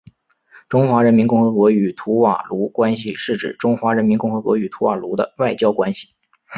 [0.67, 6.15] 中华人民共和国与图瓦卢关系是指中华人民共和国与图瓦卢的外交关系。